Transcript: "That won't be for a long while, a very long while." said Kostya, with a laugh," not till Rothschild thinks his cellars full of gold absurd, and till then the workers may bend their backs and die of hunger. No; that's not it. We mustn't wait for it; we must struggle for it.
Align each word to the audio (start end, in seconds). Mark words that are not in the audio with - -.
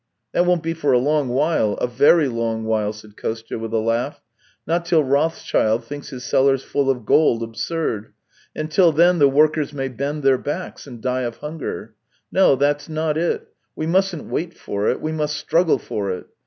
"That 0.33 0.47
won't 0.47 0.63
be 0.63 0.73
for 0.73 0.93
a 0.93 0.97
long 0.97 1.29
while, 1.29 1.73
a 1.73 1.85
very 1.85 2.27
long 2.27 2.63
while." 2.65 2.91
said 2.91 3.15
Kostya, 3.15 3.59
with 3.59 3.71
a 3.71 3.77
laugh," 3.77 4.19
not 4.67 4.83
till 4.83 5.03
Rothschild 5.03 5.83
thinks 5.83 6.09
his 6.09 6.23
cellars 6.23 6.63
full 6.63 6.89
of 6.89 7.05
gold 7.05 7.43
absurd, 7.43 8.11
and 8.55 8.71
till 8.71 8.91
then 8.91 9.19
the 9.19 9.29
workers 9.29 9.73
may 9.73 9.89
bend 9.89 10.23
their 10.23 10.39
backs 10.39 10.87
and 10.87 11.01
die 11.03 11.21
of 11.21 11.37
hunger. 11.37 11.93
No; 12.31 12.55
that's 12.55 12.89
not 12.89 13.15
it. 13.15 13.49
We 13.75 13.85
mustn't 13.85 14.25
wait 14.27 14.55
for 14.57 14.87
it; 14.89 14.99
we 14.99 15.11
must 15.11 15.35
struggle 15.37 15.77
for 15.77 16.09
it. 16.09 16.25